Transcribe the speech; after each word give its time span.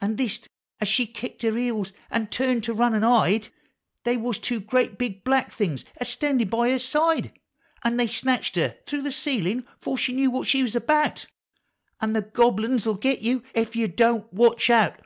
An' 0.00 0.16
thist 0.16 0.48
as 0.80 0.86
she 0.86 1.04
kicked 1.04 1.42
her 1.42 1.56
heels, 1.56 1.92
an' 2.08 2.28
turn't 2.28 2.62
to 2.62 2.72
run 2.72 2.94
an' 2.94 3.02
hide, 3.02 3.48
They 4.04 4.16
was 4.16 4.38
two 4.38 4.60
great 4.60 4.96
big 4.98 5.24
Black 5.24 5.50
Things 5.52 5.84
a 5.96 6.04
standin' 6.04 6.48
bv 6.48 6.70
her 6.70 6.78
side, 6.78 7.32
An' 7.82 7.96
they 7.96 8.06
snatched 8.06 8.54
her 8.54 8.76
through 8.86 9.02
the 9.02 9.08
eeilin' 9.10 9.64
'fore 9.80 9.98
she 9.98 10.12
knowed 10.12 10.32
what 10.32 10.46
she 10.46 10.64
's 10.64 10.76
about! 10.76 11.26
Au' 12.00 12.06
the 12.06 12.22
Gobble 12.22 12.64
uns 12.64 12.86
'11 12.86 13.00
git 13.00 13.18
you 13.22 13.40
Kf 13.52 13.74
you 13.74 13.88
Don't 13.88 14.32
Watch 14.32 14.70
Out! 14.70 15.00